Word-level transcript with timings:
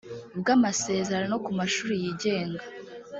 bw 0.39 0.47
amasezerano 0.55 1.27
no 1.31 1.37
ku 1.45 1.51
mashuri 1.59 1.93
yigenga 2.03 2.63